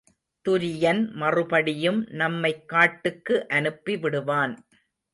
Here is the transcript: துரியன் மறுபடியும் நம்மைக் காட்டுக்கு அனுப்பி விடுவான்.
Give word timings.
துரியன் 0.45 1.11
மறுபடியும் 1.11 2.07
நம்மைக் 2.11 2.67
காட்டுக்கு 2.67 3.47
அனுப்பி 3.47 3.97
விடுவான். 3.97 4.65